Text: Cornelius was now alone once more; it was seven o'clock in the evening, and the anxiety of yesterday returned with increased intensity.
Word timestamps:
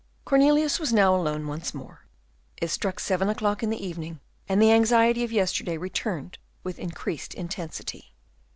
Cornelius 0.25 0.79
was 0.79 0.91
now 0.91 1.15
alone 1.15 1.45
once 1.45 1.75
more; 1.75 2.07
it 2.59 2.75
was 2.83 3.01
seven 3.03 3.29
o'clock 3.29 3.61
in 3.61 3.69
the 3.69 3.85
evening, 3.85 4.19
and 4.49 4.59
the 4.59 4.71
anxiety 4.71 5.23
of 5.23 5.31
yesterday 5.31 5.77
returned 5.77 6.39
with 6.63 6.79
increased 6.79 7.35
intensity. 7.35 8.11